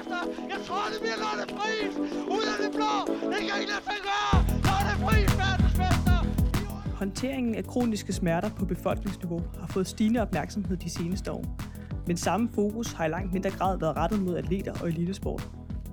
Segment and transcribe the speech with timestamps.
[0.00, 0.18] efter.
[0.52, 1.94] Jeg tror, det bliver Lotte Friis.
[2.36, 2.92] Ud af det blå.
[3.30, 4.36] Det kan ikke lade sig gøre.
[4.68, 6.18] Lotte Friis, verdensmester.
[7.00, 11.44] Håndteringen af kroniske smerter på befolkningsniveau har fået stigende opmærksomhed de seneste år.
[12.06, 15.48] Men samme fokus har i langt mindre grad været rettet mod atleter og elitesport.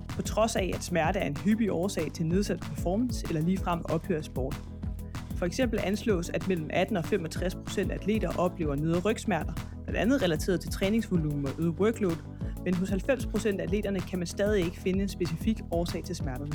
[0.08, 4.16] På trods af, at smerte er en hyppig årsag til nedsat performance eller ligefrem ophør
[4.16, 4.62] af sport.
[5.36, 9.52] For eksempel anslås, at mellem 18 og 65 procent af atleter oplever nedre rygsmerter,
[9.84, 12.16] blandt andet relateret til træningsvolumen og øget workload,
[12.66, 16.52] men hos 90% af atleterne kan man stadig ikke finde en specifik årsag til smerterne.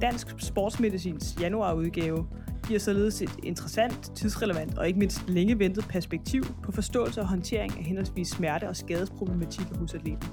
[0.00, 2.26] Dansk Sportsmedicins januarudgave
[2.66, 7.78] giver således et interessant, tidsrelevant og ikke mindst længe ventet perspektiv på forståelse og håndtering
[7.78, 10.28] af henholdsvis smerte og skadesproblematikker hos atleten.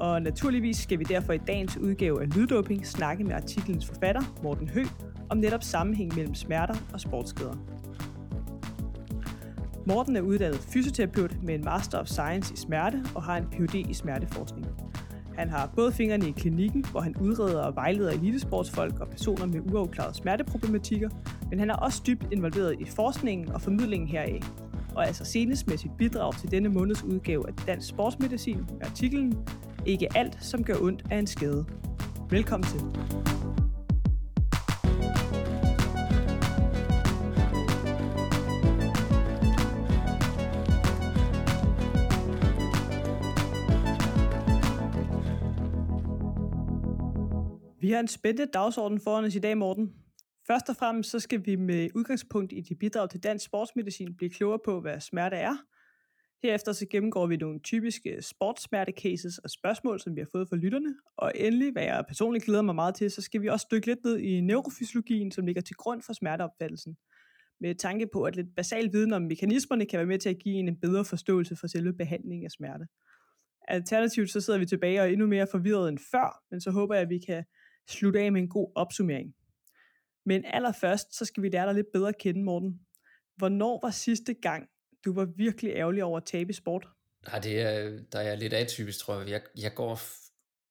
[0.00, 4.68] Og naturligvis skal vi derfor i dagens udgave af Lyddoping snakke med artiklens forfatter, Morten
[4.68, 4.84] Hø,
[5.28, 7.79] om netop sammenhæng mellem smerter og sportsskader.
[9.86, 13.74] Morten er uddannet fysioterapeut med en Master of Science i smerte og har en Ph.D.
[13.74, 14.66] i smerteforskning.
[15.38, 19.60] Han har både fingrene i klinikken, hvor han udreder og vejleder elitesportsfolk og personer med
[19.72, 21.08] uafklarede smerteproblematikker,
[21.50, 24.50] men han er også dybt involveret i forskningen og formidlingen heraf,
[24.94, 29.38] og altså senest med sit bidrag til denne måneds udgave af Dansk Sportsmedicin med artiklen
[29.86, 31.64] Ikke alt, som gør ondt er en skade.
[32.30, 32.80] Velkommen til.
[47.90, 49.92] Vi har en spændende dagsorden foran os i dag, Morten.
[50.46, 54.30] Først og fremmest så skal vi med udgangspunkt i de bidrag til dansk sportsmedicin blive
[54.30, 55.56] klogere på, hvad smerte er.
[56.42, 60.94] Herefter så gennemgår vi nogle typiske sportssmertecases og spørgsmål, som vi har fået fra lytterne.
[61.16, 64.04] Og endelig, hvad jeg personligt glæder mig meget til, så skal vi også dykke lidt
[64.04, 66.96] ned i neurofysiologien, som ligger til grund for smerteopfattelsen.
[67.60, 70.54] Med tanke på, at lidt basal viden om mekanismerne kan være med til at give
[70.54, 72.86] en en bedre forståelse for selve behandlingen af smerte.
[73.68, 76.94] Alternativt så sidder vi tilbage og er endnu mere forvirret end før, men så håber
[76.94, 77.44] jeg, at vi kan
[77.88, 79.34] slutte af med en god opsummering.
[80.26, 82.80] Men allerførst, så skal vi lære dig lidt bedre at kende, Morten.
[83.36, 84.68] Hvornår var sidste gang,
[85.04, 86.86] du var virkelig ærgerlig over at tabe sport?
[87.32, 89.28] Ja, det er, der er lidt atypisk, tror jeg.
[89.28, 90.00] Jeg, jeg går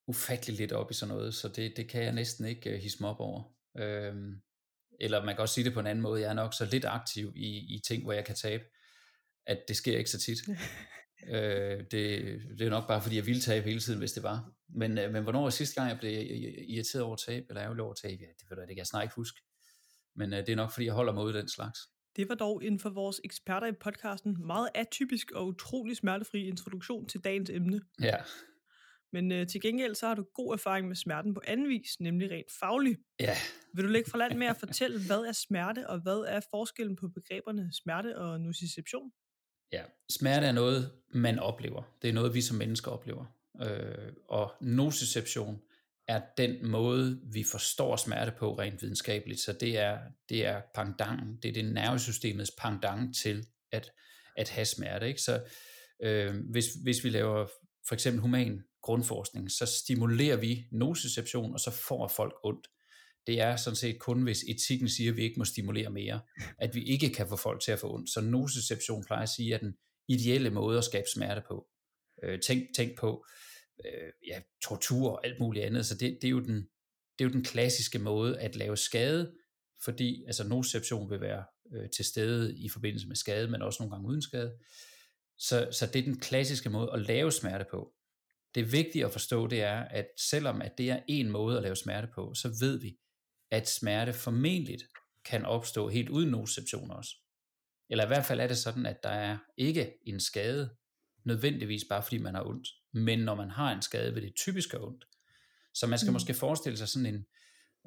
[0.07, 2.97] ufattelig lidt op i sådan noget, så det, det kan jeg næsten ikke uh, hisse
[3.01, 3.43] mig op over.
[3.77, 4.41] Øhm,
[4.99, 6.21] eller man kan også sige det på en anden måde.
[6.21, 8.63] Jeg er nok så lidt aktiv i, i ting, hvor jeg kan tabe,
[9.47, 10.37] at det sker ikke så tit.
[11.27, 14.51] øh, det, det er nok bare, fordi jeg ville tabe hele tiden, hvis det var.
[14.69, 16.11] Men, øh, men hvornår var sidste gang, jeg blev
[16.67, 18.19] irriteret over tab, eller ærgerlig over tab?
[18.19, 19.41] Ja, det ved jeg, det kan jeg snart ikke huske.
[20.15, 21.79] Men øh, det er nok, fordi jeg holder mig ud af den slags.
[22.15, 27.07] Det var dog inden for vores eksperter i podcasten meget atypisk og utrolig smertefri introduktion
[27.07, 27.81] til dagens emne.
[28.01, 28.15] Ja.
[29.13, 32.31] Men øh, til gengæld så har du god erfaring med smerten på anden vis, nemlig
[32.31, 32.97] rent faglig.
[33.19, 33.35] Ja.
[33.73, 36.95] Vil du lægge fra land med at fortælle, hvad er smerte, og hvad er forskellen
[36.95, 39.11] på begreberne smerte og nociception?
[39.71, 41.83] Ja, smerte er noget, man oplever.
[42.01, 43.25] Det er noget, vi som mennesker oplever.
[43.61, 45.61] Øh, og nociception
[46.07, 49.39] er den måde, vi forstår smerte på rent videnskabeligt.
[49.39, 53.91] Så det er, det er pangdangen, det er det nervesystemets pangdang til at,
[54.37, 55.07] at have smerte.
[55.07, 55.21] Ikke?
[55.21, 55.43] Så
[56.03, 57.47] øh, hvis, hvis vi laver
[57.87, 62.67] for eksempel human grundforskning, så stimulerer vi nociception, og så får folk ondt.
[63.29, 66.21] Det er sådan set kun, hvis etikken siger, at vi ikke må stimulere mere,
[66.57, 68.09] at vi ikke kan få folk til at få ondt.
[68.09, 69.73] Så nociception plejer at sige, at den
[70.07, 71.67] ideelle måde at skabe smerte på.
[72.23, 73.25] Øh, tænk, tænk på
[73.85, 75.85] øh, ja, tortur og alt muligt andet.
[75.85, 76.55] Så det, det, er jo den,
[77.17, 79.33] det er jo den klassiske måde at lave skade,
[79.85, 81.43] fordi altså nociception vil være
[81.75, 84.53] øh, til stede i forbindelse med skade, men også nogle gange uden skade.
[85.37, 87.93] Så, så det er den klassiske måde at lave smerte på.
[88.55, 91.75] Det vigtige at forstå, det er, at selvom at det er en måde at lave
[91.75, 92.97] smerte på, så ved vi,
[93.51, 94.79] at smerte formentlig
[95.25, 97.15] kan opstå helt uden nociception også.
[97.89, 100.75] Eller i hvert fald er det sådan, at der er ikke en skade,
[101.25, 102.67] nødvendigvis bare fordi man har ondt.
[102.93, 105.05] Men når man har en skade, vil det typisk have ondt.
[105.73, 106.13] Så man skal mm.
[106.13, 107.25] måske forestille sig sådan en,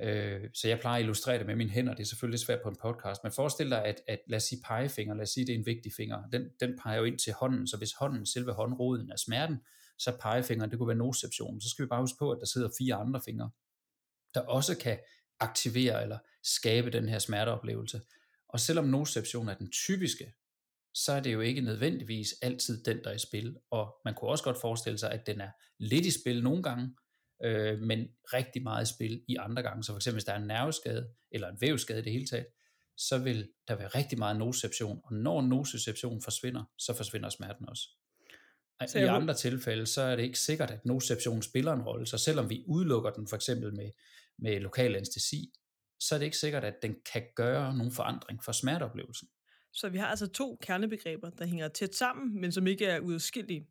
[0.07, 2.69] øh, så jeg plejer at illustrere det med mine hænder, det er selvfølgelig svært på
[2.69, 5.55] en podcast, men forestil dig, at, at lad os sige pegefinger, lad os sige, det
[5.55, 8.53] er en vigtig finger, den, den peger jo ind til hånden, så hvis hånden, selve
[8.53, 9.57] håndroden er smerten,
[9.99, 11.61] så pegefingeren, det kunne være nociception.
[11.61, 13.51] Så skal vi bare huske på, at der sidder fire andre fingre,
[14.35, 14.99] der også kan
[15.43, 18.01] aktivere eller skabe den her smerteoplevelse.
[18.49, 20.33] Og selvom nociception er den typiske,
[20.95, 23.57] så er det jo ikke nødvendigvis altid den, der er i spil.
[23.71, 26.97] Og man kunne også godt forestille sig, at den er lidt i spil nogle gange,
[27.45, 29.85] øh, men rigtig meget i spil i andre gange.
[29.85, 32.47] Så for eksempel, hvis der er en nerveskade, eller en vævskade i det hele taget,
[32.97, 37.89] så vil der være rigtig meget nociception, og når nociception forsvinder, så forsvinder smerten også.
[38.87, 42.19] Så I andre tilfælde, så er det ikke sikkert, at nociception spiller en rolle, så
[42.19, 43.91] selvom vi udelukker den for eksempel med,
[44.43, 45.53] med lokal anestesi,
[46.01, 49.29] så er det ikke sikkert, at den kan gøre nogen forandring for smerteoplevelsen.
[49.73, 53.67] Så vi har altså to kernebegreber, der hænger tæt sammen, men som ikke er udskillige.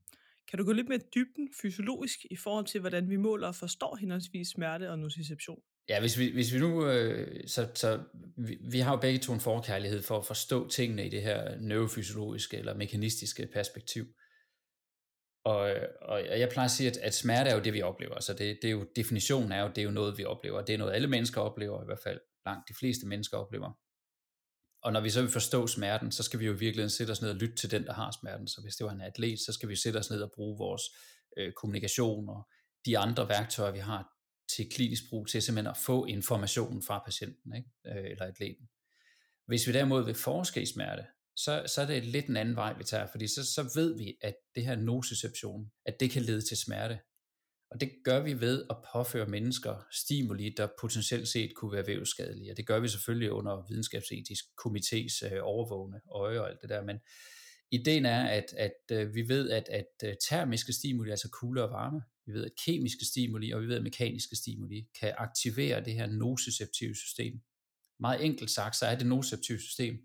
[0.50, 3.96] Kan du gå lidt mere dybden fysiologisk i forhold til, hvordan vi måler og forstår
[3.96, 5.60] henholdsvis smerte og nociception?
[5.90, 8.04] Ja, hvis vi, hvis vi nu, øh, så, så
[8.38, 11.60] vi, vi har jo begge to en forkærlighed for at forstå tingene i det her
[11.60, 14.06] neurofysiologiske eller mekanistiske perspektiv.
[15.44, 18.20] Og, og jeg plejer at sige, at, at smerte er jo det, vi oplever.
[18.20, 20.62] Så det, det er jo, definitionen er jo, det er jo noget, vi oplever.
[20.62, 23.72] Det er noget, alle mennesker oplever, i hvert fald langt de fleste mennesker oplever.
[24.84, 27.30] Og når vi så vil forstå smerten, så skal vi jo virkelig sætte os ned
[27.30, 28.48] og lytte til den, der har smerten.
[28.48, 30.82] Så hvis det var en atlet, så skal vi sætte os ned og bruge vores
[31.38, 32.50] øh, kommunikation og
[32.86, 34.10] de andre værktøjer, vi har
[34.56, 37.70] til klinisk brug, til simpelthen at få informationen fra patienten ikke?
[37.88, 38.70] Øh, eller atleten.
[39.46, 41.06] Hvis vi derimod vil forske i smerte,
[41.36, 44.18] så, så er det lidt en anden vej, vi tager, fordi så, så ved vi,
[44.22, 47.00] at det her nociception, at det kan lede til smerte.
[47.72, 52.52] Og det gør vi ved at påføre mennesker stimuli, der potentielt set kunne være vævsskadelige.
[52.52, 56.84] Og det gør vi selvfølgelig under videnskabsetisk komités øh, overvågne øje og alt det der.
[56.84, 56.98] Men
[57.72, 61.70] ideen er, at, at øh, vi ved, at, at øh, termiske stimuli, altså kulde og
[61.70, 65.94] varme, vi ved, at kemiske stimuli og vi ved, at mekaniske stimuli kan aktivere det
[65.94, 67.42] her nociceptive system.
[68.00, 70.00] Meget enkelt sagt, så er det nociceptive system,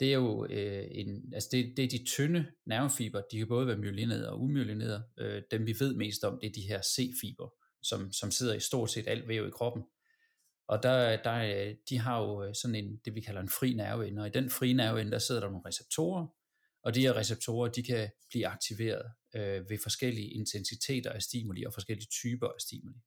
[0.00, 3.66] det er jo øh, en, altså det, det er de tynde nervefiber, de kan både
[3.66, 5.04] være myelinerede og umyelinerede.
[5.18, 8.60] Øh, dem vi ved mest om, det er de her C-fiber, som, som sidder i
[8.60, 9.82] stort set alt væv i kroppen.
[10.68, 13.74] Og der, der, øh, de har jo øh, sådan en, det vi kalder en fri
[13.74, 16.26] nerveende, og i den fri nerveende, der sidder der nogle receptorer,
[16.82, 21.72] og de her receptorer, de kan blive aktiveret øh, ved forskellige intensiteter af stimuli og
[21.74, 22.98] forskellige typer af stimuli.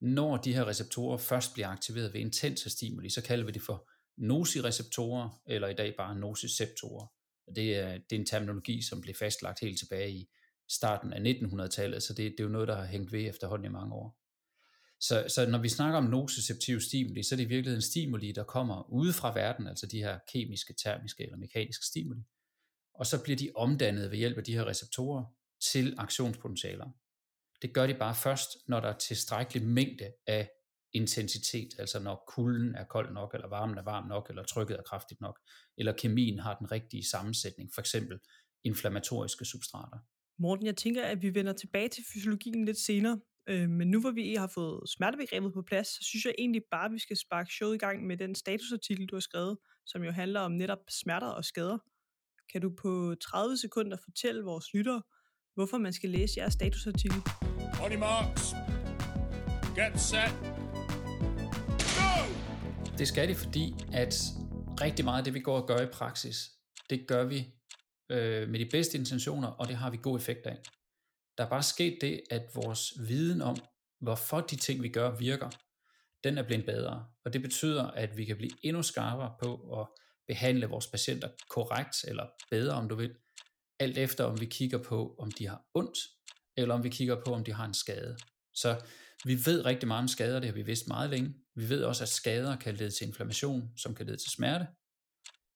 [0.00, 3.90] Når de her receptorer først bliver aktiveret ved intense stimuli, så kalder vi det for
[4.16, 7.06] nocireceptorer, eller i dag bare nociceptorer.
[7.56, 10.28] Det er, det er en terminologi, som blev fastlagt helt tilbage i
[10.68, 13.72] starten af 1900-tallet, så det, det er jo noget, der har hængt ved efterhånden i
[13.72, 14.18] mange år.
[15.00, 18.44] Så, så når vi snakker om nociceptive stimuli, så er det i virkeligheden stimuli, der
[18.44, 22.20] kommer ude fra verden, altså de her kemiske, termiske eller mekaniske stimuli,
[22.94, 25.24] og så bliver de omdannet ved hjælp af de her receptorer
[25.60, 26.90] til aktionspotentialer.
[27.62, 30.50] Det gør de bare først, når der er tilstrækkelig mængde af
[30.96, 34.82] intensitet, altså når kulden er kold nok, eller varmen er varm nok, eller trykket er
[34.82, 35.40] kraftigt nok,
[35.78, 38.18] eller kemien har den rigtige sammensætning, for eksempel
[38.64, 39.98] inflammatoriske substrater.
[40.38, 44.10] Morten, jeg tænker, at vi vender tilbage til fysiologien lidt senere, øh, men nu hvor
[44.10, 47.52] vi har fået smertebegrebet på plads, så synes jeg egentlig bare, at vi skal sparke
[47.52, 51.26] showet i gang med den statusartikel, du har skrevet, som jo handler om netop smerter
[51.26, 51.78] og skader.
[52.52, 55.02] Kan du på 30 sekunder fortælle vores lyttere,
[55.54, 57.18] hvorfor man skal læse jeres statusartikel?
[57.84, 58.54] On marks.
[59.76, 60.55] Get set.
[62.98, 64.22] Det skal de, fordi at
[64.80, 66.50] rigtig meget af det, vi går og gør i praksis,
[66.90, 67.54] det gør vi
[68.10, 70.58] øh, med de bedste intentioner, og det har vi god effekt af.
[71.38, 73.56] Der er bare sket det, at vores viden om,
[74.00, 75.50] hvorfor de ting, vi gør, virker,
[76.24, 77.06] den er blevet bedre.
[77.24, 79.86] Og det betyder, at vi kan blive endnu skarpere på at
[80.26, 83.14] behandle vores patienter korrekt, eller bedre, om du vil,
[83.78, 85.98] alt efter om vi kigger på, om de har ondt,
[86.56, 88.16] eller om vi kigger på, om de har en skade.
[88.54, 88.80] Så
[89.26, 91.34] vi ved rigtig meget om skader, det har vi vidst meget længe.
[91.54, 94.66] Vi ved også, at skader kan lede til inflammation, som kan lede til smerte.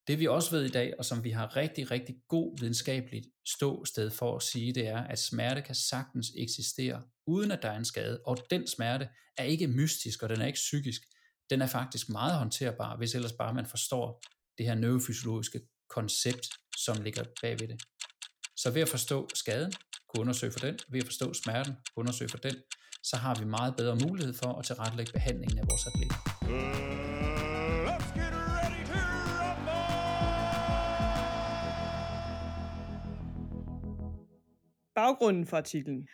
[0.06, 4.10] Det vi også ved i dag, og som vi har rigtig, rigtig god videnskabeligt ståsted
[4.10, 7.84] for at sige, det er, at smerte kan sagtens eksistere, uden at der er en
[7.84, 8.20] skade.
[8.26, 11.02] Og den smerte er ikke mystisk, og den er ikke psykisk.
[11.50, 14.22] Den er faktisk meget håndterbar, hvis ellers bare man forstår
[14.58, 17.82] det her neurofysiologiske koncept, som ligger bagved det.
[18.56, 19.72] Så ved at forstå skaden,
[20.08, 22.56] kunne undersøge for den, ved at forstå smerten, kunne undersøge for den,
[23.02, 26.18] så har vi meget bedre mulighed for at tilrettelægge behandlingen af vores atleter.
[34.94, 36.08] Baggrunden for artiklen,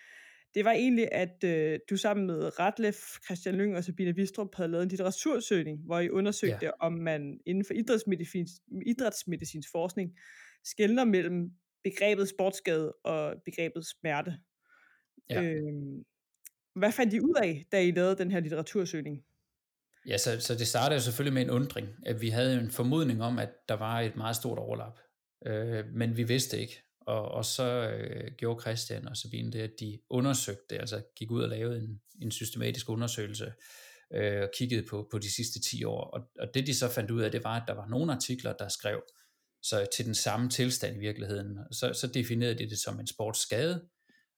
[0.54, 4.70] det var egentlig, at øh, du sammen med Ratlef, Christian Lyng og Sabine Vistrup havde
[4.70, 6.70] lavet en litteratursøgning, hvor I undersøgte, ja.
[6.80, 8.50] om man inden for idrætsmedicins,
[8.86, 10.10] idrætsmedicins forskning
[10.64, 11.50] skældner mellem
[11.84, 14.38] begrebet sportsskade og begrebet smerte.
[15.30, 15.42] Ja.
[15.42, 16.04] Øhm,
[16.76, 19.24] hvad fandt I ud af, da I lavede den her litteratursøgning?
[20.06, 23.22] Ja, så, så det startede jo selvfølgelig med en undring, at vi havde en formodning
[23.22, 24.98] om, at der var et meget stort overlap,
[25.46, 26.82] øh, men vi vidste ikke.
[27.00, 31.42] Og, og så øh, gjorde Christian og Sabine det, at de undersøgte, altså gik ud
[31.42, 33.52] og lavede en, en systematisk undersøgelse,
[34.14, 36.04] øh, og kiggede på, på de sidste 10 år.
[36.04, 38.52] Og, og det de så fandt ud af, det var, at der var nogle artikler,
[38.52, 39.02] der skrev
[39.62, 41.58] så til den samme tilstand i virkeligheden.
[41.72, 43.88] Så, så definerede de det som en sportsskade.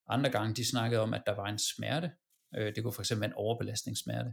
[0.09, 2.11] Andre gange de snakkede om, at der var en smerte,
[2.57, 4.31] Øh, det kunne for eksempel være en overbelastningssmerte.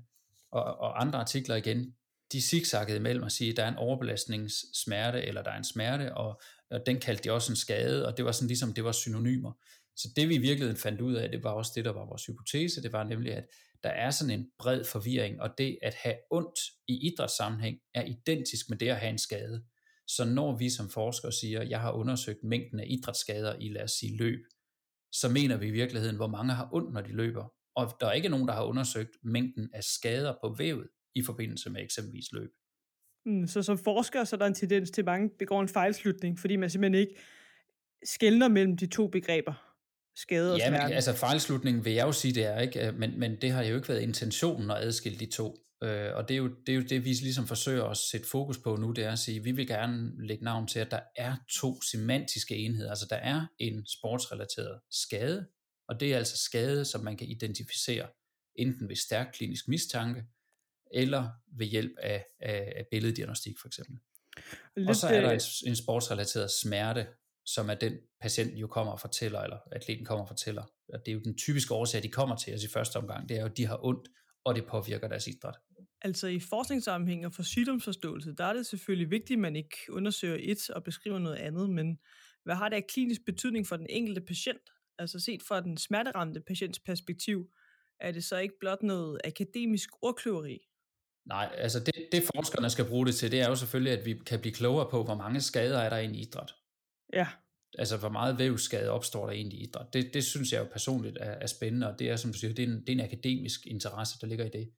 [0.51, 1.95] Og, og andre artikler igen,
[2.31, 6.13] de zigzaggede imellem at sige, at der er en overbelastningssmerte, eller der er en smerte,
[6.13, 6.41] og,
[6.71, 9.51] og den kaldte de også en skade, og det var sådan ligesom, det var synonymer.
[9.95, 12.25] Så det vi i virkeligheden fandt ud af, det var også det, der var vores
[12.25, 13.47] hypotese, det var nemlig, at
[13.83, 18.69] der er sådan en bred forvirring, og det at have ondt i idrætssammenhæng er identisk
[18.69, 19.63] med det at have en skade.
[20.07, 23.91] Så når vi som forskere siger, jeg har undersøgt mængden af idrætsskader i, lad os
[23.91, 24.39] sige, løb,
[25.11, 27.53] så mener vi i virkeligheden, hvor mange har ondt, når de løber.
[27.75, 31.69] Og der er ikke nogen, der har undersøgt mængden af skader på vævet i forbindelse
[31.69, 32.49] med eksempelvis løb.
[33.25, 36.39] Mm, så som forsker, så er der en tendens til, at mange begår en fejlslutning,
[36.39, 37.15] fordi man simpelthen ikke
[38.03, 39.53] skældner mellem de to begreber,
[40.15, 43.19] skade og Ja, men, altså fejlslutningen vil jeg jo sige, det er ikke, øh, men,
[43.19, 45.55] men det har jo ikke været intentionen at adskille de to.
[45.83, 48.57] Øh, og det er, jo, det er jo det, vi ligesom forsøger at sætte fokus
[48.57, 51.35] på nu, det er at sige, vi vil gerne lægge navn til, at der er
[51.51, 52.89] to semantiske enheder.
[52.89, 55.47] Altså der er en sportsrelateret skade,
[55.87, 58.07] og det er altså skade, som man kan identificere
[58.55, 60.23] enten ved stærk klinisk mistanke,
[60.93, 63.99] eller ved hjælp af, af, af billeddiagnostik for eksempel.
[64.75, 67.07] Lidt, Og så er der øh, en, en sportsrelateret smerte,
[67.45, 70.63] som er den patient jo kommer og fortæller, eller atleten kommer og fortæller.
[70.93, 73.37] Og det er jo den typiske årsag, de kommer til os i første omgang, det
[73.37, 74.09] er jo, at de har ondt,
[74.43, 75.55] og det påvirker deres idræt.
[76.01, 80.37] Altså i forskningssammenhæng og for sygdomsforståelse, der er det selvfølgelig vigtigt, at man ikke undersøger
[80.39, 81.97] et og beskriver noget andet, men
[82.43, 84.61] hvad har det af klinisk betydning for den enkelte patient?
[84.99, 87.49] Altså set fra den smerteramte patients perspektiv,
[87.99, 90.59] er det så ikke blot noget akademisk ordkløveri?
[91.25, 94.19] Nej, altså det, det forskerne skal bruge det til, det er jo selvfølgelig, at vi
[94.25, 96.55] kan blive klogere på, hvor mange skader er der i idræt.
[97.13, 97.27] Ja,
[97.77, 99.93] Altså, hvor meget vævsskade opstår der egentlig i idræt.
[99.93, 102.53] Det, det synes jeg jo personligt er, er spændende, og det er, som du siger,
[102.53, 104.71] det er, en, det er en akademisk interesse, der ligger i det.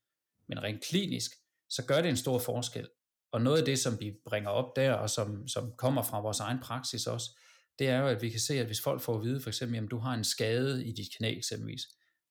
[0.47, 1.31] Men rent klinisk,
[1.69, 2.87] så gør det en stor forskel.
[3.31, 6.39] Og noget af det, som vi bringer op der, og som, som kommer fra vores
[6.39, 7.39] egen praksis også,
[7.79, 9.83] det er jo, at vi kan se, at hvis folk får at vide, for eksempel,
[9.83, 11.81] at du har en skade i dit knæ eksempelvis,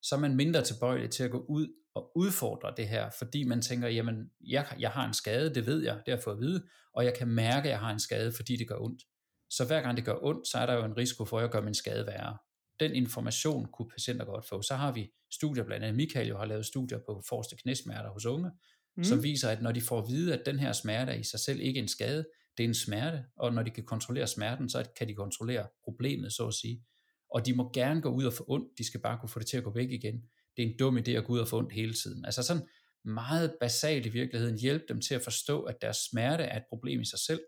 [0.03, 3.63] så er man mindre tilbøjelig til at gå ud og udfordre det her, fordi man
[3.63, 6.41] tænker, jamen, jeg, jeg har en skade, det ved jeg, det har jeg fået at
[6.41, 9.03] vide, og jeg kan mærke, at jeg har en skade, fordi det gør ondt.
[9.51, 11.51] Så hver gang det gør ondt, så er der jo en risiko for, at jeg
[11.51, 12.37] gør min skade værre.
[12.81, 14.63] Den information kunne patienter godt få.
[14.63, 18.27] Så har vi studier, blandt andet Michael jo har lavet studier på forreste knæsmerter hos
[18.27, 18.51] unge,
[18.97, 19.05] mm.
[19.05, 21.41] som viser, at når de får at vide, at den her smerte er i sig
[21.41, 22.25] selv ikke en skade,
[22.57, 26.33] det er en smerte, og når de kan kontrollere smerten, så kan de kontrollere problemet,
[26.33, 26.85] så at sige.
[27.31, 29.47] Og de må gerne gå ud og få ondt, de skal bare kunne få det
[29.47, 30.23] til at gå væk igen.
[30.57, 32.25] Det er en dum idé at gå ud og få ondt hele tiden.
[32.25, 32.67] Altså sådan
[33.05, 37.01] meget basalt i virkeligheden, hjælpe dem til at forstå, at deres smerte er et problem
[37.01, 37.41] i sig selv,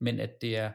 [0.00, 0.72] men at det er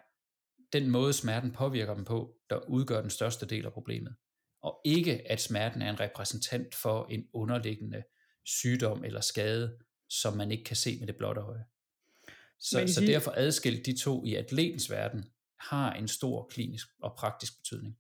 [0.74, 4.16] den måde, smerten påvirker dem på, der udgør den største del af problemet.
[4.62, 8.04] Og ikke, at smerten er en repræsentant for en underliggende
[8.46, 9.78] sygdom eller skade,
[10.10, 11.66] som man ikke kan se med det blotte øje.
[12.60, 15.26] Så, så sige- derfor adskilt de to i atletens verden
[15.60, 17.96] har en stor klinisk og praktisk betydning.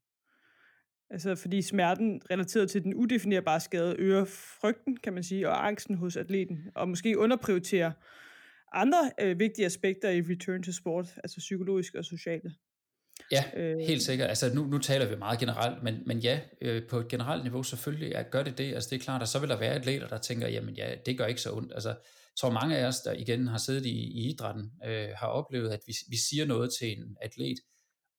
[1.09, 4.25] altså fordi smerten relateret til den udefinerbare skade øger
[4.61, 7.91] frygten, kan man sige, og angsten hos atleten, og måske underprioriterer
[8.73, 12.53] andre øh, vigtige aspekter i return to sport, altså psykologiske og sociale.
[13.31, 14.29] Ja, Øh, helt sikkert.
[14.29, 17.63] Altså nu, nu taler vi meget generelt, men, men ja, øh, på et generelt niveau
[17.63, 18.73] selvfølgelig ja, gør det det.
[18.73, 21.17] Altså det er klart, at så vil der være atleter, der tænker, jamen ja, det
[21.17, 21.71] gør ikke så ondt.
[21.75, 21.95] Altså
[22.39, 25.79] tror mange af os, der igen har siddet i, i idrætten, øh, har oplevet, at
[25.87, 27.57] vi, vi siger noget til en atlet,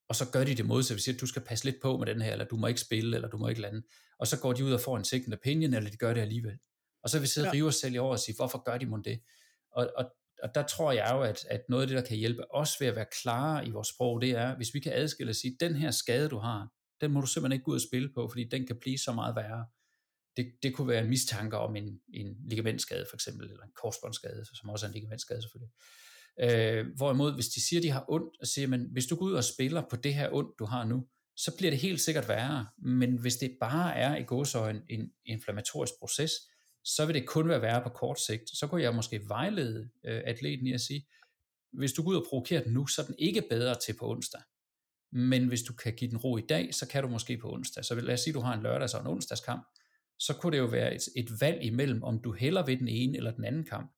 [0.08, 0.94] og så gør de det modsatte.
[0.94, 2.80] Vi siger, at du skal passe lidt på med den her, eller du må ikke
[2.80, 3.82] spille, eller du må ikke lande.
[4.18, 6.58] Og så går de ud og får en second opinion, eller de gør det alligevel.
[7.02, 7.58] Og så vil vi sidde og Ja.
[7.58, 9.20] rive os selv i over og sige, hvorfor gør de mon det?
[9.73, 10.04] Og, og,
[10.42, 12.87] og der tror jeg jo, at, at noget af det, der kan hjælpe os ved
[12.88, 15.75] at være klare i vores sprog, det er, hvis vi kan adskille og sige, den
[15.76, 16.68] her skade, du har,
[17.00, 19.12] den må du simpelthen ikke gå ud og spille på, fordi den kan blive så
[19.12, 19.66] meget værre.
[20.37, 24.45] Det, det kunne være en mistanke om en, en ligamentskade for eksempel, eller en korsbåndsskade,
[24.55, 25.73] som også er en ligamentskade selvfølgelig.
[26.40, 29.33] Øh, hvorimod, hvis de siger, de har ondt, og siger, men hvis du går ud
[29.33, 32.66] og spiller på det her ondt, du har nu, så bliver det helt sikkert værre.
[32.78, 36.33] Men hvis det bare er i gåsøjne en inflammatorisk proces,
[36.85, 38.43] så vil det kun være værre på kort sigt.
[38.59, 41.07] Så kunne jeg måske vejlede øh, atleten i at sige,
[41.73, 44.11] hvis du går ud og provokerer den nu, så er den ikke bedre til på
[44.11, 44.40] onsdag.
[45.12, 47.85] Men hvis du kan give den ro i dag, så kan du måske på onsdag.
[47.85, 49.66] Så lad os sige, at du har en lørdags- og en onsdagskamp.
[50.18, 53.16] Så kunne det jo være et, et valg imellem, om du hellere ved den ene
[53.16, 53.92] eller den anden kamp.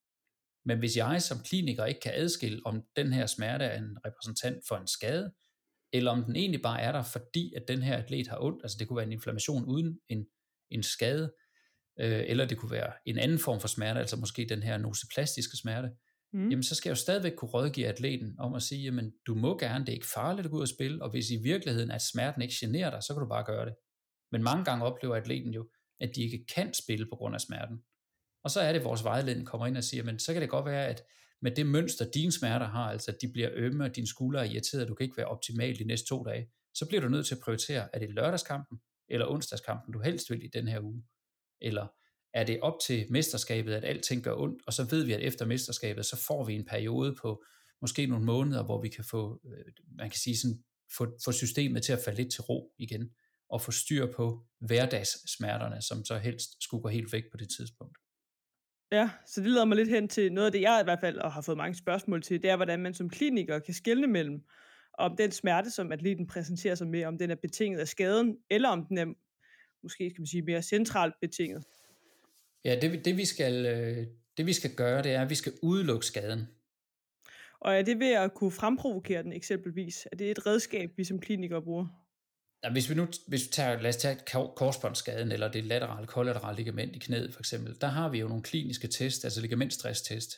[0.65, 4.59] Men hvis jeg som kliniker ikke kan adskille, om den her smerte er en repræsentant
[4.69, 5.33] for en skade,
[5.93, 8.77] eller om den egentlig bare er der, fordi at den her atlet har ondt, altså
[8.81, 10.27] det kunne være en inflammation uden en,
[10.71, 11.33] en skade,
[12.01, 15.57] øh, eller det kunne være en anden form for smerte, altså måske den her noseplastiske
[15.57, 15.89] smerte,
[16.33, 16.49] Mm.
[16.49, 19.59] jamen så skal jeg jo stadigvæk kunne rådgive atleten om at sige, jamen du må
[19.59, 22.03] gerne, det er ikke farligt at gå ud og spille, og hvis i virkeligheden, at
[22.03, 23.75] smerten ikke generer dig, så kan du bare gøre det.
[24.33, 25.69] Men mange gange oplever atleten jo,
[26.01, 27.83] at de ikke kan spille på grund af smerten.
[28.45, 30.51] Og så er det, at vores vejledning kommer ind og siger, men så kan det
[30.51, 31.03] godt være, at
[31.43, 34.51] med det mønster, dine smerter har, altså at de bliver ømme, og dine skuldre er
[34.51, 37.27] irriteret, og du kan ikke være optimal de næste to dage, så bliver du nødt
[37.27, 38.79] til at prioritere, er det lørdagskampen
[39.09, 41.03] eller onsdagskampen, du helst vil i den her uge?
[41.61, 41.87] Eller
[42.35, 45.47] er det op til mesterskabet, at alting gør ondt, og så ved vi, at efter
[45.47, 47.45] mesterskabet, så får vi en periode på
[47.81, 50.65] måske nogle måneder, hvor vi kan få, øh, man kan sige sådan,
[50.97, 53.11] få, få systemet til at falde lidt til ro igen,
[53.49, 57.99] og få styr på hverdagssmerterne, som så helst skulle gå helt væk på det tidspunkt.
[58.93, 61.19] Ja, så det leder mig lidt hen til noget af det, jeg i hvert fald
[61.19, 64.43] og har fået mange spørgsmål til, det er, hvordan man som kliniker kan skelne mellem
[64.99, 68.69] om den smerte, som atleten præsenterer sig med, om den er betinget af skaden, eller
[68.69, 69.07] om den er
[69.83, 71.65] måske skal man sige mere centralt betinget.
[72.65, 75.53] Ja, det, det, vi skal, øh, det vi skal gøre, det er, at vi skal
[75.63, 76.49] udelukke skaden.
[77.61, 80.09] Og er det ved at kunne fremprovokere den eksempelvis?
[80.13, 81.87] Er det et redskab, vi som klinikere bruger?
[82.65, 84.19] Ja, hvis vi nu hvis vi tager, lad os tage
[84.57, 88.43] korsbåndsskaden, eller det laterale kollaterale ligament i knæet for eksempel, der har vi jo nogle
[88.43, 90.31] kliniske test, altså ligamentstresstest,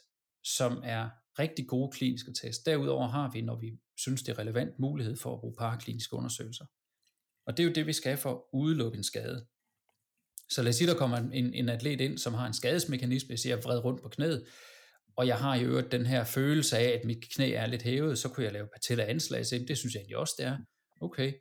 [0.44, 1.08] som er
[1.38, 2.66] rigtig gode kliniske test.
[2.66, 6.64] Derudover har vi, når vi synes, det er relevant, mulighed for at bruge parakliniske undersøgelser.
[7.46, 9.46] Og det er jo det, vi skal for at udelukke en skade.
[10.50, 13.38] Så lad os sige, der kommer en, en atlet ind, som har en skadesmekanisme, jeg
[13.38, 14.46] siger, vred rundt på knæet,
[15.16, 18.18] og jeg har i øvrigt den her følelse af, at mit knæ er lidt hævet,
[18.18, 20.58] så kunne jeg lave patella anslag, så det synes jeg egentlig også, det er.
[21.00, 21.32] Okay,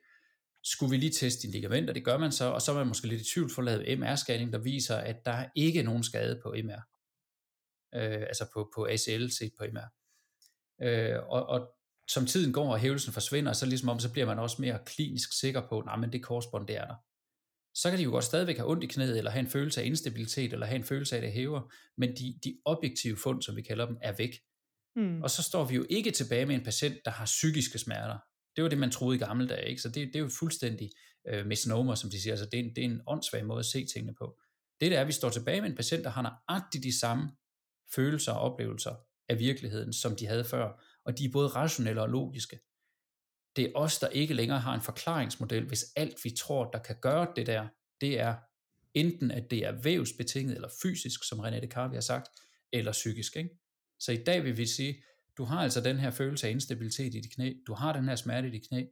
[0.64, 3.08] skulle vi lige teste dine ligamenter, det gør man så, og så er man måske
[3.08, 6.40] lidt i tvivl for at lave MR-scanning, der viser, at der er ikke nogen skade
[6.44, 6.82] på MR.
[7.96, 9.90] Øh, altså på, på ACL set på MR.
[10.82, 11.70] Øh, og, og
[12.10, 15.40] som tiden går, og hævelsen forsvinder, så ligesom om, så bliver man også mere klinisk
[15.40, 16.96] sikker på, nej, men det korsbånd, det er der.
[17.74, 19.86] Så kan de jo godt stadigvæk have ondt i knæet, eller have en følelse af
[19.86, 23.56] instabilitet, eller have en følelse af, at det hæver, men de, de objektive fund, som
[23.56, 24.34] vi kalder dem, er væk.
[24.96, 25.22] Mm.
[25.22, 28.18] Og så står vi jo ikke tilbage med en patient, der har psykiske smerter.
[28.56, 29.82] Det var det, man troede i gamle dage, ikke?
[29.82, 30.92] så det, det er jo fuldstændig
[31.28, 33.66] øh, misnomer, som de siger, altså det er, en, det er en åndssvag måde at
[33.66, 34.40] se tingene på.
[34.82, 37.32] Det der er, at vi står tilbage med en patient, der har nøjagtigt de samme
[37.96, 38.96] følelser og oplevelser
[39.30, 42.60] af virkeligheden, som de havde før, og de er både rationelle og logiske.
[43.56, 46.96] Det er os, der ikke længere har en forklaringsmodel, hvis alt vi tror, der kan
[47.02, 47.68] gøre det der,
[48.02, 48.36] det er
[48.94, 52.28] enten at det er vævsbetinget eller fysisk, som René Descartes har sagt,
[52.74, 53.36] eller psykisk.
[53.36, 53.50] Ikke?
[54.00, 55.04] Så i dag vil vi sige,
[55.40, 58.16] du har altså den her følelse af instabilitet i dit knæ, du har den her
[58.16, 58.86] smerte i dit knæ,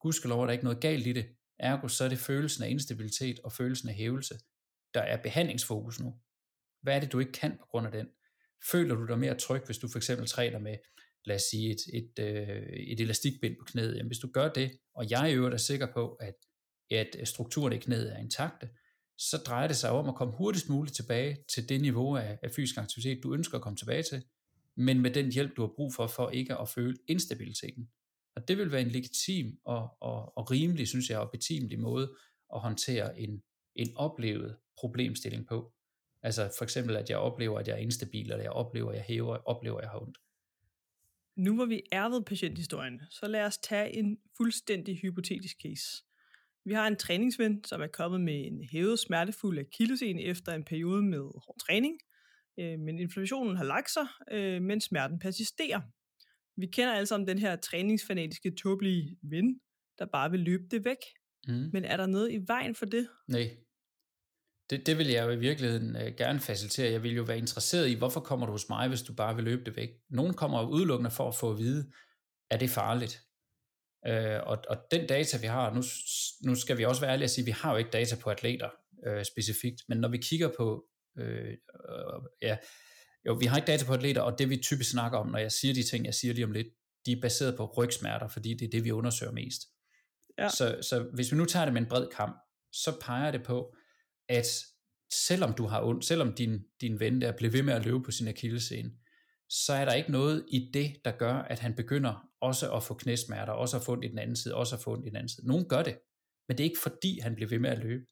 [0.00, 1.26] gudskelov er der ikke noget galt i det,
[1.58, 4.34] ergo så er det følelsen af instabilitet og følelsen af hævelse,
[4.94, 6.14] der er behandlingsfokus nu.
[6.82, 8.08] Hvad er det, du ikke kan på grund af den?
[8.70, 10.76] Føler du dig mere tryg, hvis du for eksempel træner med,
[11.24, 13.96] lad os sige, et, et, øh, et elastikbind på knæet?
[13.96, 16.34] Jamen, hvis du gør det, og jeg i øvrigt er sikker på, at,
[16.90, 18.68] at strukturen i knæet er intakte,
[19.18, 22.50] så drejer det sig om at komme hurtigst muligt tilbage til det niveau af, af
[22.50, 24.22] fysisk aktivitet, du ønsker at komme tilbage til,
[24.76, 27.90] men med den hjælp, du har brug for, for ikke at føle instabiliteten.
[28.36, 32.14] Og det vil være en legitim og, og, og rimelig, synes jeg, og betimelig måde
[32.54, 33.42] at håndtere en,
[33.74, 35.72] en oplevet problemstilling på.
[36.22, 39.04] Altså for eksempel, at jeg oplever, at jeg er instabil, eller jeg oplever, at jeg
[39.04, 40.18] hæver, oplever, at jeg har ondt.
[41.36, 46.04] Nu hvor vi er ved patienthistorien, så lad os tage en fuldstændig hypotetisk case.
[46.64, 51.02] Vi har en træningsven, som er kommet med en hævet smertefuld akillesen efter en periode
[51.02, 51.98] med hård træning,
[52.58, 55.80] øh, men inflammationen har lagt sig, øh, men smerten persisterer.
[56.56, 59.60] Vi kender altså om den her træningsfanatiske, tåbelige ven,
[59.98, 60.96] der bare vil løbe det væk.
[61.48, 61.70] Mm.
[61.72, 63.08] Men er der noget i vejen for det?
[63.28, 63.56] Nej,
[64.70, 66.92] det, det vil jeg jo i virkeligheden øh, gerne facilitere.
[66.92, 69.44] Jeg vil jo være interesseret i, hvorfor kommer du hos mig, hvis du bare vil
[69.44, 69.90] løbe det væk.
[70.10, 71.92] Nogen kommer udelukkende for at få at vide,
[72.50, 73.22] er det farligt?
[74.06, 75.82] Øh, og, og den data, vi har, nu,
[76.50, 78.70] nu skal vi også være ærlige at sige, vi har jo ikke data på atleter
[79.06, 80.84] øh, specifikt, men når vi kigger på,
[81.18, 81.56] øh,
[82.42, 82.56] ja,
[83.26, 85.52] jo, vi har ikke data på atleter, og det vi typisk snakker om, når jeg
[85.52, 86.66] siger de ting, jeg siger lige om lidt,
[87.06, 89.60] de er baseret på rygsmerter, fordi det er det, vi undersøger mest.
[90.38, 90.48] Ja.
[90.48, 92.36] Så, så hvis vi nu tager det med en bred kamp,
[92.72, 93.76] så peger det på,
[94.28, 94.46] at
[95.26, 98.10] selvom du har ondt, selvom din, din ven der bliver ved med at løbe på
[98.10, 98.90] sin akillescene,
[99.48, 102.94] så er der ikke noget i det, der gør, at han begynder også at få
[102.94, 105.16] knæsmerter, også at få ondt i den anden side, også at få ondt i den
[105.16, 105.46] anden side.
[105.46, 105.98] Nogen gør det,
[106.48, 108.04] men det er ikke fordi, han bliver ved med at løbe.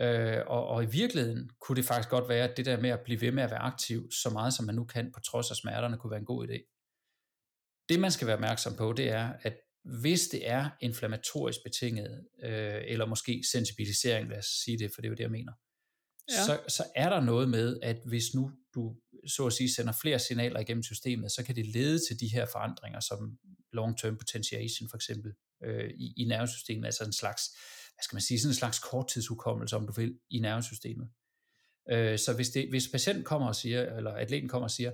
[0.00, 3.00] Øh, og, og i virkeligheden kunne det faktisk godt være, at det der med at
[3.00, 5.56] blive ved med at være aktiv, så meget som man nu kan, på trods af
[5.56, 6.68] smerterne, kunne være en god idé.
[7.88, 12.82] Det man skal være opmærksom på, det er, at hvis det er inflammatorisk betinget, øh,
[12.84, 15.52] eller måske sensibilisering, lad os sige det, for det er jo det, jeg mener,
[16.30, 16.44] ja.
[16.44, 20.18] så, så er der noget med, at hvis nu du så at sige sender flere
[20.18, 23.38] signaler igennem systemet, så kan det lede til de her forandringer, som
[23.72, 25.32] long-term potentiation for eksempel,
[25.64, 27.42] øh, i, i nervesystemet, altså en slags,
[28.02, 31.08] hvad skal man sige, sådan en slags korttidshukommelse, om du vil, i nervesystemet.
[31.90, 34.92] Øh, så hvis, det, hvis patienten kommer og siger, eller atleten kommer og siger,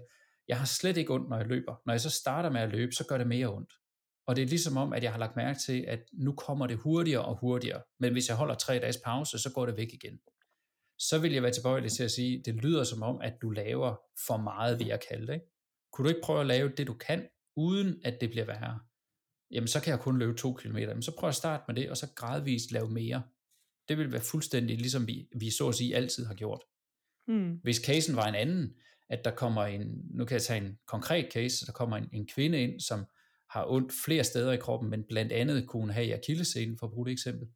[0.48, 1.82] jeg har slet ikke ondt, når jeg løber.
[1.86, 3.72] Når jeg så starter med at løbe, så gør det mere ondt.
[4.26, 6.76] Og det er ligesom om, at jeg har lagt mærke til, at nu kommer det
[6.76, 7.82] hurtigere og hurtigere.
[8.00, 10.18] Men hvis jeg holder tre dages pause, så går det væk igen.
[10.98, 13.96] Så vil jeg være tilbøjelig til at sige, det lyder som om, at du laver
[14.26, 15.34] for meget, vil jeg kalde det.
[15.34, 15.46] Ikke?
[15.92, 18.80] Kunne du ikke prøve at lave det, du kan, uden at det bliver værre?
[19.50, 20.88] Jamen, så kan jeg kun løbe to kilometer.
[20.88, 23.22] Jamen, så prøv at starte med det, og så gradvist lave mere.
[23.88, 26.62] Det vil være fuldstændig ligesom vi, vi så at sige altid har gjort.
[27.28, 27.60] Mm.
[27.62, 28.74] Hvis casen var en anden,
[29.08, 32.26] at der kommer en, nu kan jeg tage en konkret case, der kommer en, en
[32.26, 33.04] kvinde ind, som
[33.50, 36.86] har ondt flere steder i kroppen, men blandt andet kunne hun have i akillescenen, for
[36.86, 37.48] at bruge det eksempel.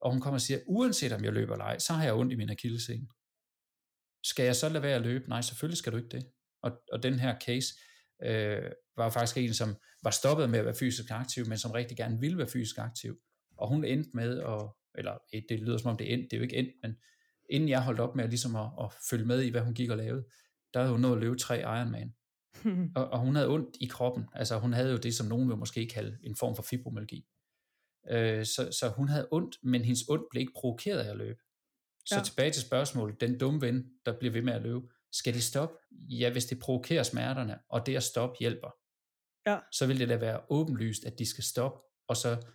[0.00, 2.32] Og hun kommer og siger, uanset om jeg løber eller ej, så har jeg ondt
[2.32, 3.06] i min akillescene.
[4.24, 5.28] Skal jeg så lade være at løbe?
[5.28, 6.26] Nej, selvfølgelig skal du ikke det.
[6.62, 7.74] Og, og den her case
[8.24, 11.96] øh, var faktisk en, som var stoppet med at være fysisk aktiv, men som rigtig
[11.96, 13.18] gerne ville være fysisk aktiv.
[13.56, 16.42] Og hun endte med at, eller det lyder som om det endte, det er jo
[16.42, 16.96] ikke endt, men
[17.50, 19.96] inden jeg holdt op med ligesom at, at følge med i, hvad hun gik og
[19.96, 20.24] lavede,
[20.74, 22.14] der havde hun nået at løbe tre Ironman.
[22.96, 24.24] og, og hun havde ondt i kroppen.
[24.32, 27.26] Altså hun havde jo det, som nogen vil måske kalde en form for fibromyalgi.
[28.10, 31.40] Øh, så, så hun havde ondt, men hendes ondt blev ikke provokeret af at løbe.
[32.06, 32.22] Så ja.
[32.22, 34.80] tilbage til spørgsmålet, den dumme ven, der bliver ved med at løbe,
[35.14, 35.76] skal de stoppe?
[36.08, 38.70] Ja, hvis det provokerer smerterne, og det at stoppe hjælper,
[39.46, 39.58] ja.
[39.72, 42.46] så vil det da være åbenlyst, at de skal stoppe, og så,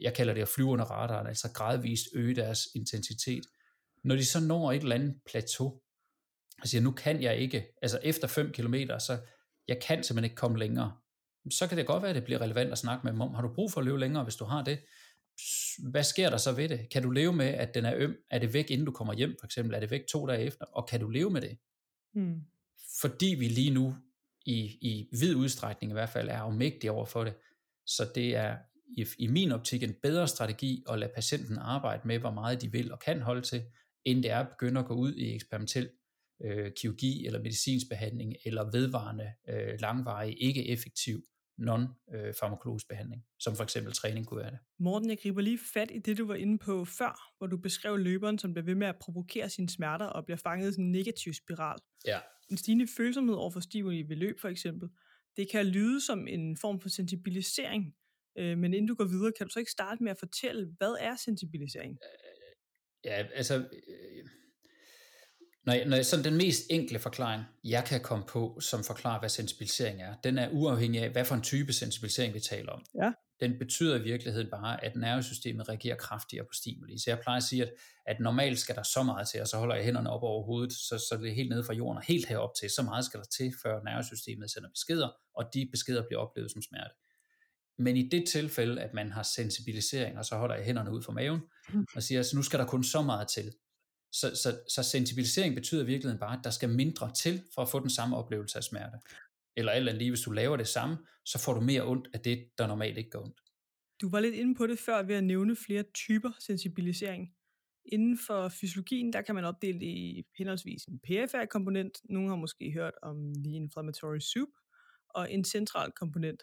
[0.00, 3.44] jeg kalder det at flyve under radaren, altså gradvist øge deres intensitet.
[4.04, 5.80] Når de så når et eller andet plateau,
[6.62, 9.18] og siger, nu kan jeg ikke, altså efter 5 km, så
[9.68, 10.92] jeg kan simpelthen ikke komme længere,
[11.50, 13.42] så kan det godt være, at det bliver relevant at snakke med dem om, har
[13.42, 14.78] du brug for at løbe længere, hvis du har det?
[15.90, 16.88] Hvad sker der så ved det?
[16.92, 18.16] Kan du leve med, at den er øm?
[18.30, 19.74] Er det væk, inden du kommer hjem, for eksempel?
[19.74, 20.64] Er det væk to dage efter?
[20.64, 21.58] Og kan du leve med det?
[22.14, 22.40] Mm.
[23.00, 23.94] Fordi vi lige nu,
[24.46, 27.34] i, i vid udstrækning i hvert fald, er afmægtige over for det.
[27.86, 28.56] Så det er
[28.96, 32.72] i, i min optik en bedre strategi at lade patienten arbejde med, hvor meget de
[32.72, 33.62] vil og kan holde til,
[34.04, 35.90] end det er at begynde at gå ud i eksperimentel
[36.44, 41.24] øh, kirurgi eller medicinsk behandling eller vedvarende, øh, langvarig, ikke effektiv
[41.58, 44.58] non-farmakologisk behandling, som for eksempel træning kunne være det.
[44.78, 47.98] Morten, jeg griber lige fat i det, du var inde på før, hvor du beskrev
[47.98, 50.92] løberen, som bliver ved med at provokere sine smerter og bliver fanget i sådan en
[50.92, 51.78] negativ spiral.
[52.06, 52.20] Ja.
[52.50, 54.88] En stigende følsomhed over for stimuli ved løb for eksempel,
[55.36, 57.94] det kan lyde som en form for sensibilisering,
[58.38, 60.96] øh, men inden du går videre, kan du så ikke starte med at fortælle, hvad
[61.00, 61.98] er sensibilisering?
[63.04, 64.24] Ja, altså, øh,
[65.66, 69.18] når, jeg, når jeg, sådan den mest enkle forklaring, jeg kan komme på, som forklarer,
[69.18, 72.84] hvad sensibilisering er, den er uafhængig af, hvad for en type sensibilisering vi taler om.
[72.94, 73.12] Ja.
[73.40, 76.98] Den betyder i virkeligheden bare, at nervesystemet reagerer kraftigere på stimuli.
[76.98, 77.72] Så jeg plejer at sige, at,
[78.06, 80.72] at normalt skal der så meget til, og så holder jeg hænderne op over hovedet,
[80.72, 82.70] så, så det er helt nede fra jorden og helt herop til.
[82.70, 86.62] Så meget skal der til, før nervesystemet sender beskeder, og de beskeder bliver oplevet som
[86.62, 86.94] smerte.
[87.78, 91.12] Men i det tilfælde, at man har sensibilisering, og så holder jeg hænderne ud fra
[91.12, 91.40] maven,
[91.96, 93.52] og siger, at altså, nu skal der kun så meget til,
[94.12, 97.68] så, så, så sensibilisering betyder i virkeligheden bare, at der skal mindre til for at
[97.68, 98.98] få den samme oplevelse af smerte.
[99.56, 102.20] Eller alt andet lige, hvis du laver det samme, så får du mere ondt af
[102.20, 103.40] det, der normalt ikke gør ondt.
[104.00, 107.34] Du var lidt inde på det før ved at nævne flere typer sensibilisering.
[107.84, 112.72] Inden for fysiologien, der kan man opdele det i henholdsvis en PFR-komponent, nogen har måske
[112.72, 114.48] hørt om the inflammatory soup,
[115.08, 116.42] og en central komponent.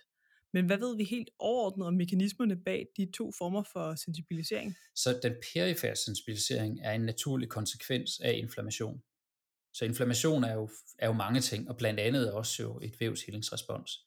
[0.54, 4.76] Men hvad ved vi helt overordnet om mekanismerne bag de to former for sensibilisering?
[4.96, 9.02] Så den perifære sensibilisering er en naturlig konsekvens af inflammation.
[9.74, 14.06] Så inflammation er jo, er jo mange ting, og blandt andet også jo et vævshelingsrespons.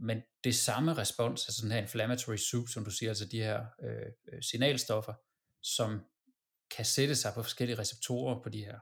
[0.00, 3.66] Men det samme respons, altså den her inflammatory soup, som du siger, altså de her
[3.82, 5.14] øh, øh signalstoffer,
[5.62, 6.00] som
[6.76, 8.78] kan sætte sig på forskellige receptorer på de her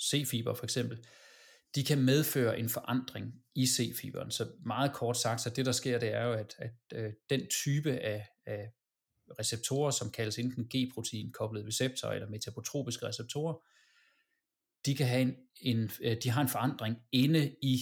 [0.00, 1.06] C-fiber for eksempel,
[1.74, 4.30] de kan medføre en forandring i C-fiberen.
[4.30, 7.46] Så meget kort sagt, så det der sker, det er jo, at, at øh, den
[7.46, 8.72] type af, af
[9.38, 13.54] receptorer, som kaldes enten G-protein koblet receptorer eller metabotropiske receptorer,
[14.86, 17.78] de kan have en, en øh, de har en forandring inde i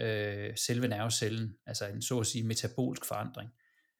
[0.00, 3.50] øh, selve nervecellen, altså en så at sige metabolsk forandring,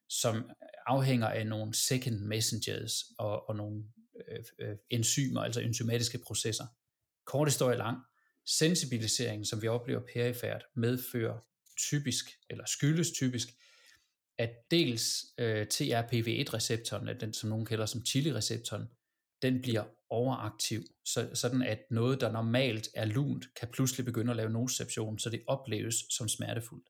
[0.09, 0.49] som
[0.85, 3.83] afhænger af nogle second messengers og, og nogle
[4.31, 6.65] øh, øh, enzymer, altså enzymatiske processer.
[7.25, 7.97] Kort historie lang,
[8.45, 11.39] sensibiliseringen, som vi oplever perifært, medfører
[11.77, 13.47] typisk, eller skyldes typisk,
[14.37, 18.87] at dels øh, TRPV1-receptoren, den som nogen kalder som chili-receptoren,
[19.41, 24.37] den bliver overaktiv, så, sådan at noget, der normalt er lunt, kan pludselig begynde at
[24.37, 26.89] lave nociception, så det opleves som smertefuldt.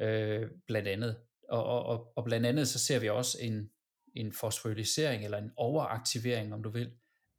[0.00, 1.16] Øh, blandt andet.
[1.48, 3.70] Og, og, og, og blandt andet så ser vi også en,
[4.14, 6.92] en fosforylisering, eller en overaktivering, om du vil,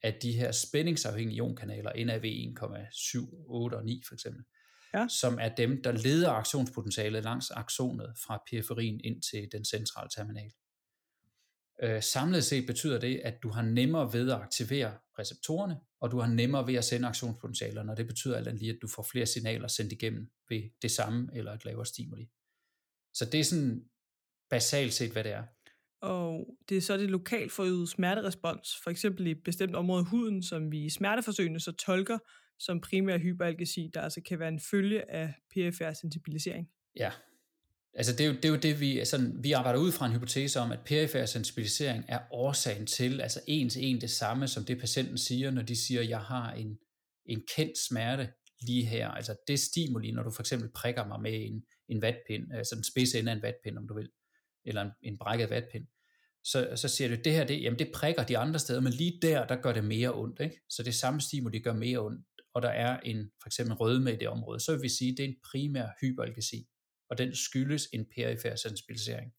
[0.04, 4.44] af de her spændingsafhængige ionkanaler, NAV 1,7, 8 og 9 for eksempel,
[4.94, 5.08] ja.
[5.08, 10.52] som er dem, der leder aktionspotentialet langs aksonet fra periferien ind til den centrale terminal.
[11.84, 16.20] Øh, samlet set betyder det, at du har nemmere ved at aktivere receptorerne, og du
[16.20, 19.26] har nemmere ved at sende aktionspotentialerne, og det betyder alt lige, at du får flere
[19.26, 22.30] signaler sendt igennem ved det samme eller et lavere stimuli.
[23.14, 23.84] Så det er sådan
[24.50, 25.44] basalt set, hvad det er.
[26.08, 30.10] Og det er så det lokalt forøgede smerterespons, for eksempel i et bestemt område af
[30.10, 32.18] huden, som vi i smerteforsøgene så tolker
[32.60, 36.70] som primær hyperalgesi, der altså kan være en følge af perifær sensibilisering.
[36.96, 37.12] Ja,
[37.94, 40.14] altså det er jo det, er jo det vi, altså, vi arbejder ud fra en
[40.14, 44.80] hypotese om, at PFR-sensibilisering er årsagen til, altså en til en det samme, som det
[44.80, 46.78] patienten siger, når de siger, jeg har en,
[47.26, 48.30] en kendt smerte
[48.62, 49.08] lige her.
[49.10, 52.76] Altså det stimuli, når du for eksempel prikker mig med en, en vatpind, øh, altså
[52.76, 54.10] den spidse ende af en vatpind, om du vil
[54.68, 55.88] eller en, en brækket vatpind,
[56.44, 59.20] så, så siger du, det her, det, jamen det prikker de andre steder, men lige
[59.22, 60.40] der, der gør det mere ondt.
[60.40, 60.62] Ikke?
[60.70, 62.26] Så det samme stimuli gør mere ondt.
[62.54, 65.18] og der er en for eksempel rødme i det område, så vil vi sige, at
[65.18, 66.68] det er en primær hyperalgesi,
[67.10, 69.32] og den skyldes en perifer sensibilisering.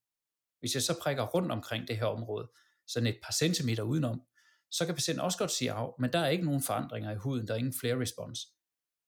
[0.61, 2.51] Hvis jeg så prikker rundt omkring det her område,
[2.87, 4.23] sådan et par centimeter udenom,
[4.71, 7.47] så kan patienten også godt sige af, men der er ikke nogen forandringer i huden,
[7.47, 8.47] der er ingen flare response.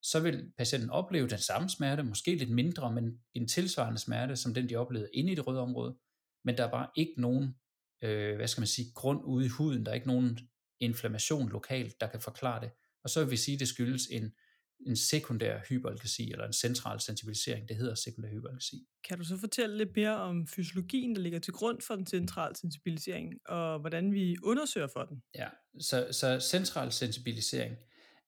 [0.03, 4.55] Så vil patienten opleve den samme smerte, måske lidt mindre, men en tilsvarende smerte, som
[4.55, 5.99] den de oplevede inde i det røde område,
[6.45, 7.55] men der er bare ikke nogen,
[8.03, 10.39] øh, hvad skal man sige, grund ude i huden, der er ikke nogen
[10.81, 12.71] inflammation lokalt, der kan forklare det.
[13.05, 14.33] Og så vil vi sige, at det skyldes en,
[14.87, 18.77] en sekundær hyperalgesi, eller en central sensibilisering, det hedder sekundær hyperalgesi.
[19.09, 22.57] Kan du så fortælle lidt mere om fysiologien, der ligger til grund for den centrale
[22.57, 25.23] sensibilisering, og hvordan vi undersøger for den?
[25.35, 25.49] Ja,
[25.81, 27.77] så, så central sensibilisering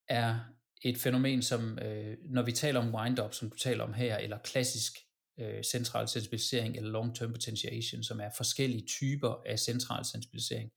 [0.08, 0.38] er
[0.84, 4.38] et fænomen, som øh, når vi taler om wind-up, som du taler om her, eller
[4.38, 4.92] klassisk
[5.40, 10.70] øh, central sensibilisering eller long-term potentiation, som er forskellige typer af central sensibilisering,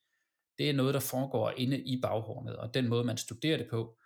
[0.57, 3.97] det er noget, der foregår inde i baghornet, og den måde, man studerer det på,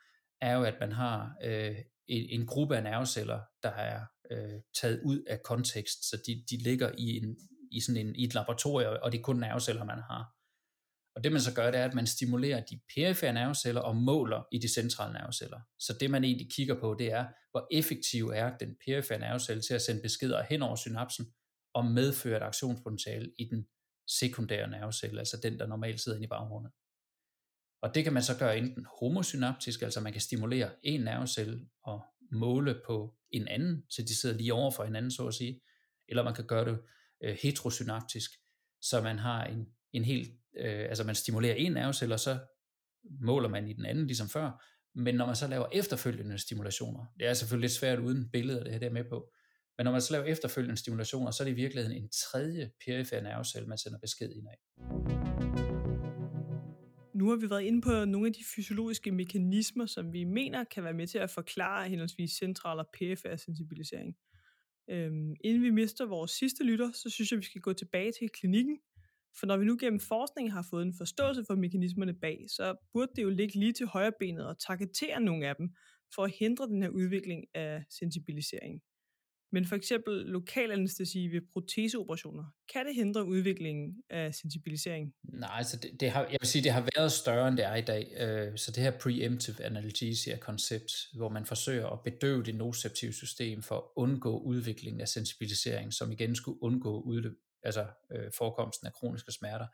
[0.42, 1.76] er jo, at man har øh,
[2.08, 6.64] en, en gruppe af nerveceller, der er øh, taget ud af kontekst, så de, de
[6.64, 7.38] ligger i, en,
[7.72, 10.39] i, sådan en, i et laboratorium, og det er kun nerveceller, man har.
[11.20, 14.48] Og det man så gør, det er, at man stimulerer de perifere nerveceller og måler
[14.52, 15.60] i de centrale nerveceller.
[15.80, 19.74] Så det man egentlig kigger på, det er, hvor effektiv er den perifere nervecelle til
[19.74, 21.26] at sende beskeder hen over synapsen
[21.74, 23.68] og medføre et aktionspotentiale i den
[24.08, 26.72] sekundære nervecelle, altså den, der normalt sidder inde i baghånden.
[27.82, 32.02] Og det kan man så gøre enten homosynaptisk, altså man kan stimulere en nervecelle og
[32.32, 35.62] måle på en anden, så de sidder lige over for hinanden, så at sige,
[36.08, 36.80] eller man kan gøre det
[37.24, 38.32] øh, heterosynaptisk,
[38.82, 42.40] så man har en, en helt, øh, altså man stimulerer en nervecelle, og så
[43.22, 44.64] måler man i den anden, ligesom før,
[44.96, 48.72] men når man så laver efterfølgende stimulationer, det er selvfølgelig lidt svært uden billeder, det
[48.72, 49.32] her der med på,
[49.78, 53.22] men når man så laver efterfølgende stimulationer, så er det i virkeligheden en tredje perifer
[53.22, 54.58] nervecelle, man sender besked ind af.
[57.16, 60.84] Nu har vi været inde på nogle af de fysiologiske mekanismer, som vi mener kan
[60.84, 64.16] være med til at forklare henholdsvis central og perifer sensibilisering.
[64.90, 68.30] Øhm, inden vi mister vores sidste lytter, så synes jeg, vi skal gå tilbage til
[68.30, 68.78] klinikken.
[69.40, 73.12] For når vi nu gennem forskning har fået en forståelse for mekanismerne bag, så burde
[73.16, 75.70] det jo ligge lige til højre benet og targetere nogle af dem,
[76.16, 78.82] for at hindre den her udvikling af sensibilisering.
[79.52, 85.14] Men for eksempel lokal anestesi ved proteseoperationer, kan det hindre udviklingen af sensibilisering?
[85.24, 87.76] Nej, altså det, det har, jeg vil sige, det har været større, end det er
[87.76, 88.14] i dag.
[88.20, 93.76] Øh, så det her preemptive analgesia-koncept, hvor man forsøger at bedøve det nociceptive system for
[93.76, 97.02] at undgå udviklingen af sensibilisering, som igen skulle undgå
[97.64, 99.68] altså øh, forekomsten af kroniske smerter.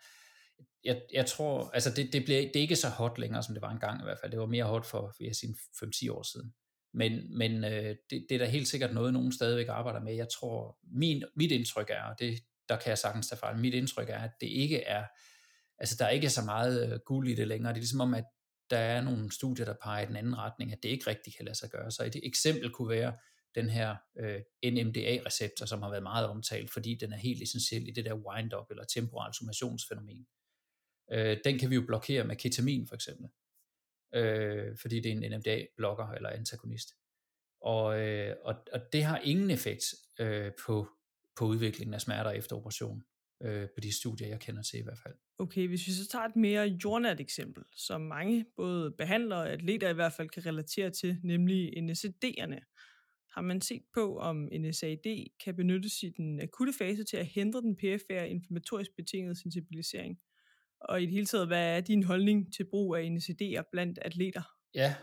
[0.84, 3.62] Jeg, jeg tror, altså det, det, bliver, det er ikke så hot længere, som det
[3.62, 4.32] var engang i hvert fald.
[4.32, 6.54] Det var mere hot for, vil jeg sige, 5-10 år siden.
[6.94, 10.16] Men, men øh, det, det er da helt sikkert noget, nogen stadigvæk arbejder med.
[10.16, 13.74] Jeg tror, min, mit indtryk er, og det, der kan jeg sagtens tage fejl, mit
[13.74, 15.06] indtryk er, at det ikke er,
[15.78, 17.74] altså der er ikke så meget øh, guld i det længere.
[17.74, 18.26] Det er ligesom om, at
[18.70, 21.46] der er nogle studier, der peger i den anden retning, at det ikke rigtig kan
[21.46, 21.92] lade sig gøre.
[21.92, 23.14] Så et eksempel kunne være
[23.56, 27.92] den her øh, NMDA-receptor, som har været meget omtalt, fordi den er helt essentiel i
[27.92, 30.28] det der wind-up eller temporal summationsfænomen.
[31.12, 33.30] Øh, den kan vi jo blokere med ketamin for eksempel
[34.16, 36.90] øh, fordi det er en NMDA-blokker eller antagonist.
[37.62, 39.84] Og, øh, og, og det har ingen effekt
[40.20, 40.88] øh, på,
[41.38, 43.04] på udviklingen af smerter efter operation,
[43.44, 45.14] øh, på de studier, jeg kender til i hvert fald.
[45.40, 49.90] Okay, hvis vi så tager et mere jordnært eksempel, som mange både behandlere og atleter
[49.90, 52.60] i hvert fald kan relatere til, nemlig NSAID'erne.
[53.36, 57.62] Har man set på, om NSAID kan benyttes i den akutte fase til at hindre
[57.62, 60.18] den perifære inflammatorisk betingede sensibilisering?
[60.82, 64.42] Og i det hele taget, hvad er din holdning til brug af NSAID'er blandt atleter?
[64.76, 64.96] Ja,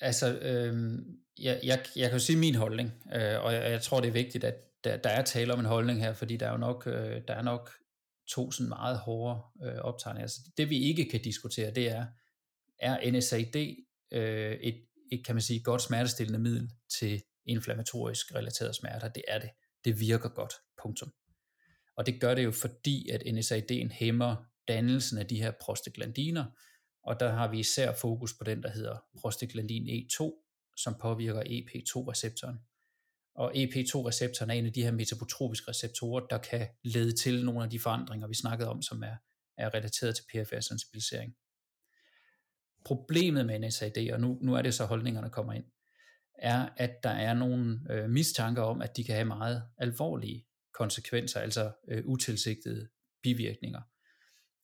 [0.00, 0.98] altså, øh,
[1.38, 4.12] jeg, jeg, jeg kan jo sige min holdning, øh, og jeg, jeg tror, det er
[4.12, 6.86] vigtigt, at der, der er tale om en holdning her, fordi der er jo nok,
[6.86, 7.70] øh, der er nok
[8.28, 10.22] to sådan meget hårde øh, optegninger.
[10.22, 12.06] Altså, det vi ikke kan diskutere, det er,
[12.78, 13.56] er NSAID
[14.12, 19.08] øh, et, et, kan man sige, godt smertestillende middel til inflammatorisk relaterede smerter?
[19.08, 19.50] Det er det.
[19.84, 20.52] Det virker godt.
[20.82, 21.12] Punktum.
[21.96, 24.36] Og det gør det jo, fordi at NSAID'en hæmmer
[24.68, 26.44] dannelsen af de her prostaglandiner,
[27.02, 30.42] og der har vi især fokus på den, der hedder prostaglandin E2,
[30.76, 32.58] som påvirker EP2-receptoren.
[33.34, 37.70] Og EP2-receptoren er en af de her metabotropiske receptorer, der kan lede til nogle af
[37.70, 39.16] de forandringer, vi snakkede om, som er,
[39.56, 41.36] er relateret til PFR sensibilisering.
[42.84, 45.64] Problemet med NSAID, og nu, nu er det så holdningerne kommer ind,
[46.38, 51.40] er, at der er nogle øh, mistanker om, at de kan have meget alvorlige konsekvenser,
[51.40, 52.88] altså øh, utilsigtede
[53.22, 53.80] bivirkninger.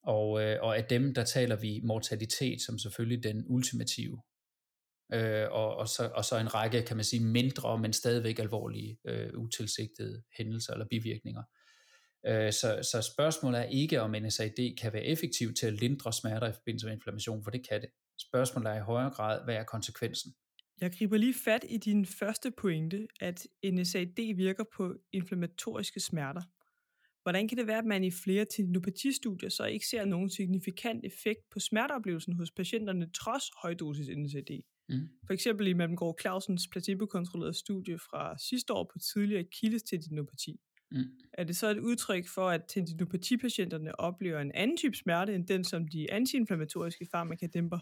[0.02, 4.22] Og, øh, og af dem, der taler vi mortalitet som selvfølgelig den ultimative.
[5.12, 8.98] Øh, og, og, så, og så en række, kan man sige, mindre, men stadigvæk alvorlige
[9.04, 11.42] øh, utilsigtede hændelser eller bivirkninger.
[12.26, 16.48] Øh, så, så spørgsmålet er ikke, om NSAID kan være effektiv til at lindre smerter
[16.48, 17.90] i forbindelse med inflammation, for det kan det.
[18.28, 20.34] Spørgsmålet er i højere grad, hvad er konsekvensen?
[20.80, 26.42] Jeg griber lige fat i din første pointe, at NSAID virker på inflammatoriske smerter.
[27.22, 31.40] Hvordan kan det være, at man i flere tendinopatistudier så ikke ser nogen signifikant effekt
[31.50, 34.60] på smerteoplevelsen hos patienterne trods højdosis NSAID?
[34.88, 35.08] Mm.
[35.26, 40.60] For eksempel i Malmgaard Clausens placebo-kontrollerede studie fra sidste år på tidligere Achilles tendinopati.
[40.90, 41.04] Mm.
[41.32, 45.64] Er det så et udtryk for, at tendinopatipatienterne oplever en anden type smerte, end den,
[45.64, 47.78] som de antiinflammatoriske farmaka dæmper?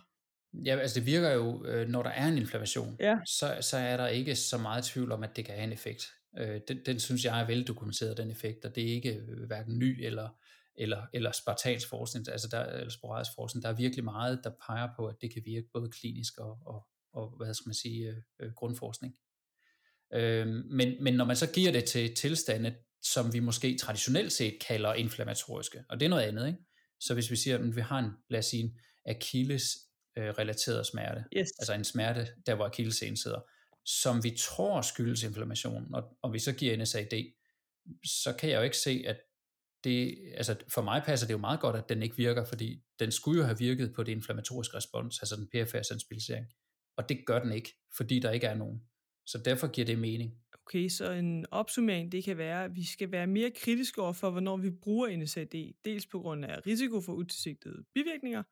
[0.65, 3.19] Ja, altså det virker jo, øh, når der er en inflammation, ja.
[3.27, 6.07] så, så er der ikke så meget tvivl om, at det kan have en effekt.
[6.39, 9.79] Øh, den, den synes jeg er veldokumenteret, den effekt, og det er ikke øh, hverken
[9.79, 10.29] ny eller,
[10.77, 13.63] eller, eller spartansk forskning, altså der, eller sporadisk forskning.
[13.63, 16.87] Der er virkelig meget, der peger på, at det kan virke både klinisk og, og,
[17.13, 19.15] og hvad skal man sige, øh, grundforskning.
[20.15, 24.59] Øh, men, men når man så giver det til tilstande, som vi måske traditionelt set
[24.67, 26.59] kalder inflammatoriske, og det er noget andet, ikke?
[27.01, 29.77] Så hvis vi siger, at vi har en, lad os sige, en Achilles
[30.21, 31.49] øh, relateret smerte, yes.
[31.59, 33.41] altså en smerte, der hvor akillescenen sidder,
[33.85, 37.33] som vi tror skyldes inflammation, og, og vi så giver NSAID,
[38.05, 39.17] så kan jeg jo ikke se, at
[39.85, 43.13] det, altså for mig passer det jo meget godt, at den ikke virker, fordi den
[43.13, 46.47] skulle jo have virket på det inflammatoriske respons, altså den perifære sensibilisering.
[46.97, 48.81] Og det gør den ikke, fordi der ikke er nogen.
[49.27, 50.33] Så derfor giver det mening.
[50.67, 54.31] Okay, så en opsummering, det kan være, at vi skal være mere kritiske over for,
[54.31, 58.43] hvornår vi bruger NSAID, dels på grund af risiko for utilsigtede bivirkninger,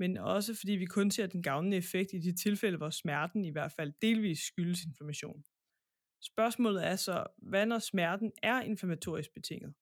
[0.00, 3.50] men også fordi vi kun ser den gavnende effekt i de tilfælde, hvor smerten i
[3.50, 5.44] hvert fald delvis skyldes inflammation.
[6.22, 9.74] Spørgsmålet er så, hvad når smerten er inflammatorisk betinget?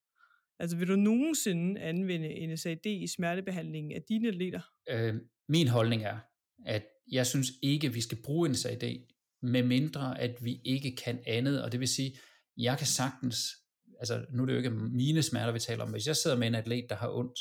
[0.59, 4.61] Altså vil du nogensinde anvende NSAID i smertebehandlingen af dine atleter?
[4.91, 5.15] Øh,
[5.49, 6.19] min holdning er,
[6.67, 9.07] at jeg synes ikke, vi skal bruge NSAID,
[9.43, 12.19] med mindre at vi ikke kan andet, og det vil sige,
[12.57, 13.37] jeg kan sagtens,
[13.99, 16.47] altså nu er det jo ikke mine smerter, vi taler om, hvis jeg sidder med
[16.47, 17.39] en atlet, der har ondt,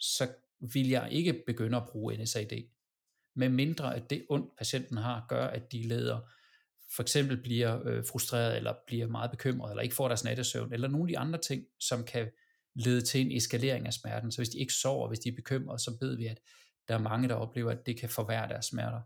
[0.00, 0.28] så
[0.60, 2.68] vil jeg ikke begynde at bruge NSAID.
[3.36, 6.20] Med mindre at det ondt, patienten har, gør, at de leder
[6.94, 10.88] for eksempel bliver øh, frustreret, eller bliver meget bekymret, eller ikke får deres nattesøvn, eller
[10.88, 12.28] nogle af de andre ting, som kan
[12.74, 14.32] lede til en eskalering af smerten.
[14.32, 16.40] Så hvis de ikke sover, hvis de er bekymrede, så ved vi, at
[16.88, 19.00] der er mange, der oplever, at det kan forværre deres smerter.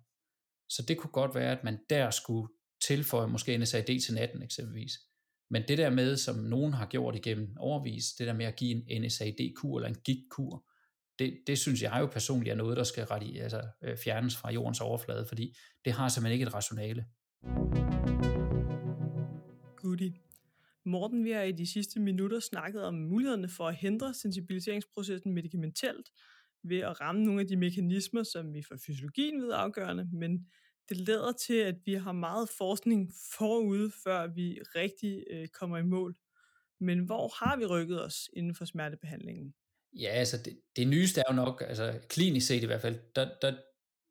[0.69, 2.49] Så det kunne godt være, at man der skulle
[2.83, 4.93] tilføje måske NSAID til natten eksempelvis.
[5.51, 8.91] Men det der med, som nogen har gjort igennem overvis, det der med at give
[8.91, 10.67] en NSAID-kur eller en GIG-kur,
[11.21, 14.53] det, det synes jeg jo personligt er noget, der skal redi, altså, øh, fjernes fra
[14.53, 17.07] jordens overflade, fordi det har simpelthen ikke et rationale.
[19.77, 20.15] Goodie.
[20.85, 26.11] Morten, vi har i de sidste minutter snakket om mulighederne for at hindre sensibiliseringsprocessen medicamentelt
[26.63, 30.47] ved at ramme nogle af de mekanismer, som vi fra fysiologien ved afgørende, men
[30.89, 35.83] det leder til, at vi har meget forskning forude, før vi rigtig øh, kommer i
[35.83, 36.17] mål.
[36.81, 39.55] Men hvor har vi rykket os inden for smertebehandlingen?
[39.93, 43.31] Ja, altså det, det nyeste er jo nok, altså klinisk set i hvert fald, der,
[43.43, 43.57] der,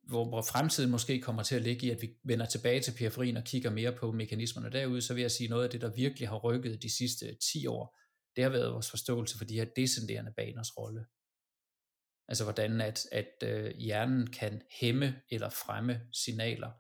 [0.04, 3.38] hvor, hvor fremtiden måske kommer til at ligge i, at vi vender tilbage til periferien
[3.38, 6.30] og kigger mere på mekanismerne derude, så vil jeg sige noget af det, der virkelig
[6.30, 8.00] har rykket de sidste 10 år,
[8.36, 11.06] det har været vores forståelse for de her descenderende baners rolle.
[12.28, 16.72] Altså hvordan at, at øh, hjernen kan hæmme eller fremme signaler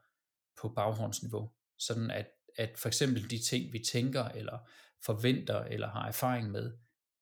[0.61, 4.69] på baghåndsniveau, sådan at, at for eksempel de ting, vi tænker eller
[5.05, 6.77] forventer eller har erfaring med,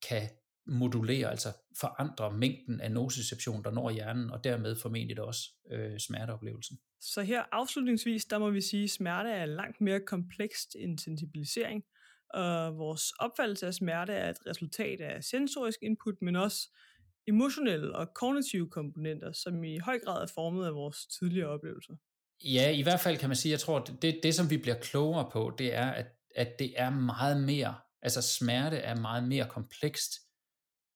[0.08, 0.30] kan
[0.68, 1.48] modulere, altså
[1.80, 5.40] forandre mængden af nociception, der når hjernen, og dermed formentlig også
[5.72, 6.78] øh, smerteoplevelsen.
[7.00, 11.84] Så her afslutningsvis, der må vi sige, at smerte er langt mere komplekst end sensibilisering,
[12.34, 16.68] og vores opfattelse af smerte er et resultat af sensorisk input, men også
[17.28, 21.94] emotionelle og kognitive komponenter, som i høj grad er formet af vores tidligere oplevelser.
[22.44, 25.30] Ja, i hvert fald kan man sige, jeg tror, det, det som vi bliver klogere
[25.32, 30.12] på, det er, at, at det er meget mere, altså smerte er meget mere komplekst,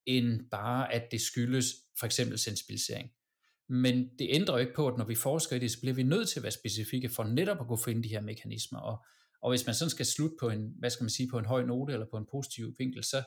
[0.07, 1.67] end bare at det skyldes
[1.99, 3.11] for eksempel sensibilisering.
[3.69, 6.03] Men det ændrer jo ikke på, at når vi forsker i det, så bliver vi
[6.03, 8.79] nødt til at være specifikke for netop at kunne finde de her mekanismer.
[8.79, 9.05] Og,
[9.43, 11.65] og hvis man sådan skal slutte på en, hvad skal man sige, på en høj
[11.65, 13.23] note eller på en positiv vinkel, så,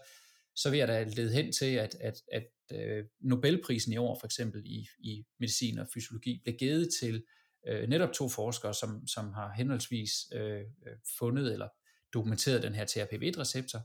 [0.55, 4.27] så vil jeg da lede hen til, at, at, at uh, Nobelprisen i år for
[4.27, 7.23] eksempel i, i medicin og fysiologi blev givet til
[7.71, 11.67] uh, netop to forskere, som, som har henholdsvis uh, fundet eller
[12.13, 13.79] dokumenteret den her TRPV-receptor,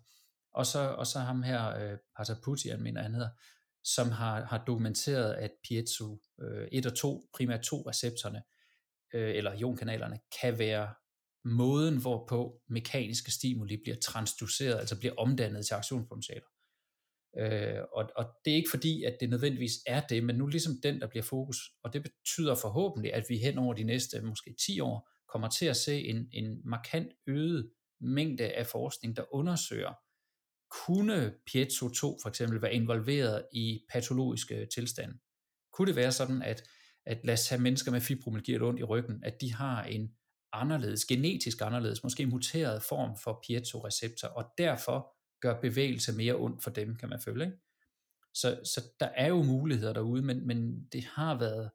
[0.52, 3.30] og så, og så ham her, øh, Pataputian, mener han hedder,
[3.84, 8.42] som har, har dokumenteret, at piezo øh, 1 og 2, primært to receptorerne,
[9.14, 10.94] øh, eller ionkanalerne, kan være
[11.44, 16.46] måden, hvorpå mekaniske stimuli bliver transduceret, altså bliver omdannet til aktionspotentialer.
[17.38, 20.72] Øh, og, og det er ikke fordi, at det nødvendigvis er det, men nu ligesom
[20.82, 24.54] den, der bliver fokus, og det betyder forhåbentlig, at vi hen over de næste måske
[24.66, 27.70] 10 år kommer til at se en, en markant øget
[28.00, 29.94] mængde af forskning, der undersøger,
[30.70, 35.18] kunne Piezo 2 for eksempel være involveret i patologiske tilstande?
[35.72, 36.62] Kunne det være sådan, at,
[37.06, 40.10] at lad os have mennesker med fibromyalgi eller ondt i ryggen, at de har en
[40.52, 46.70] anderledes, genetisk anderledes, måske muteret form for piezoreceptor, og derfor gør bevægelse mere ondt for
[46.70, 47.44] dem, kan man følge.
[47.44, 47.56] Ikke?
[48.34, 51.70] Så, så der er jo muligheder derude, men, men det har været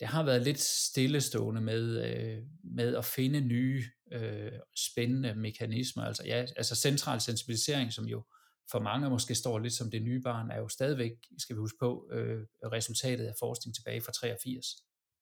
[0.00, 4.52] det har været lidt stillestående med, øh, med at finde nye øh,
[4.90, 6.02] spændende mekanismer.
[6.02, 8.24] Altså, ja, altså central sensibilisering, som jo
[8.70, 11.78] for mange måske står lidt som det nye barn, er jo stadigvæk, skal vi huske
[11.80, 12.42] på, øh,
[12.72, 14.66] resultatet af forskning tilbage fra 83.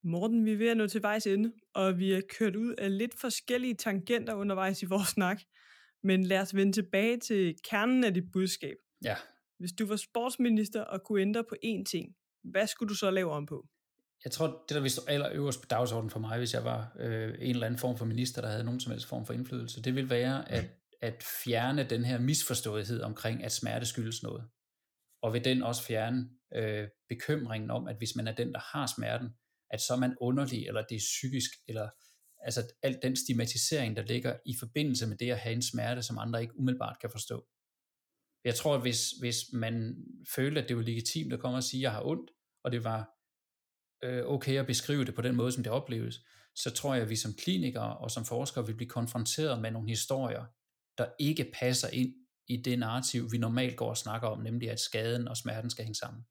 [0.04, 2.98] Morten, vi er ved at nå til vejs ende, og vi er kørt ud af
[2.98, 5.40] lidt forskellige tangenter undervejs i vores snak.
[6.02, 8.76] Men lad os vende tilbage til kernen af dit budskab.
[9.04, 9.16] Ja.
[9.58, 12.14] Hvis du var sportsminister og kunne ændre på én ting,
[12.44, 13.68] hvad skulle du så lave om på?
[14.28, 17.34] Jeg tror, det der ville stå allerøverst på dagsordenen for mig, hvis jeg var øh,
[17.38, 19.94] en eller anden form for minister, der havde nogen som helst form for indflydelse, det
[19.94, 20.64] ville være at,
[21.00, 24.44] at fjerne den her misforståethed omkring, at smerte skyldes noget.
[25.22, 28.86] Og ved den også fjerne øh, bekymringen om, at hvis man er den, der har
[28.96, 29.28] smerten,
[29.70, 31.88] at så er man underlig, eller det er psykisk, eller
[32.40, 36.18] altså al den stigmatisering, der ligger i forbindelse med det at have en smerte, som
[36.18, 37.46] andre ikke umiddelbart kan forstå.
[38.44, 39.96] Jeg tror, at hvis, hvis man
[40.34, 42.30] følte, at det var legitimt at komme og sige, at jeg har ondt,
[42.64, 43.17] og det var
[44.04, 46.20] øh, okay at beskrive det på den måde, som det opleves,
[46.54, 49.88] så tror jeg, at vi som klinikere og som forskere vil blive konfronteret med nogle
[49.88, 50.44] historier,
[50.98, 52.14] der ikke passer ind
[52.48, 55.84] i det narrativ, vi normalt går og snakker om, nemlig at skaden og smerten skal
[55.84, 56.22] hænge sammen.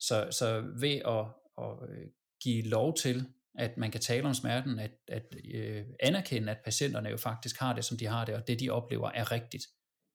[0.00, 1.26] Så, så ved at,
[1.58, 2.06] at øh,
[2.42, 3.26] give lov til,
[3.58, 7.74] at man kan tale om smerten, at, at øh, anerkende, at patienterne jo faktisk har
[7.74, 9.64] det, som de har det, og det de oplever er rigtigt.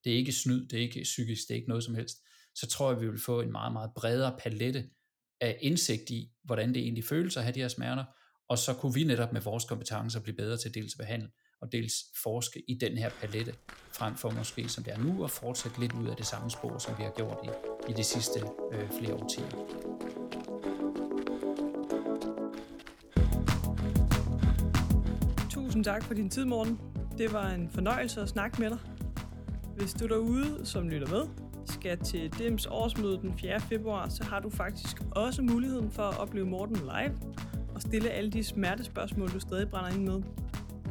[0.04, 2.18] Det er ikke snyd, det er ikke psykisk, det er ikke noget som helst.
[2.56, 4.90] Så tror jeg, vi vil få en meget, meget bredere palette
[5.42, 8.04] af indsigt i, hvordan det egentlig føles at have de her smerter,
[8.50, 11.30] og så kunne vi netop med vores kompetencer blive bedre til dels at behandle
[11.62, 13.54] og dels forske i den her palette,
[13.94, 16.78] frem for måske som det er nu, at fortsætte lidt ud af det samme spor,
[16.78, 17.48] som vi har gjort i,
[17.92, 18.40] i de sidste
[18.72, 19.50] øh, flere årtier.
[25.50, 26.80] Tusind tak for din tid, morgen.
[27.18, 28.80] Det var en fornøjelse at snakke med dig.
[29.78, 33.60] Hvis du derude, som lytter med, skal til DIMS årsmøde den 4.
[33.60, 37.18] februar, så har du faktisk også muligheden for at opleve Morten live
[37.76, 40.22] og stille alle de smertespørgsmål, du stadig brænder ind med.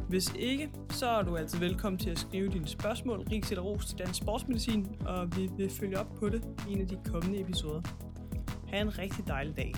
[0.09, 3.85] Hvis ikke, så er du altid velkommen til at skrive dine spørgsmål, rigs eller ros
[3.85, 7.41] til Dansk Sportsmedicin, og vi vil følge op på det i en af de kommende
[7.41, 7.81] episoder.
[8.67, 9.73] Ha' en rigtig dejlig dag.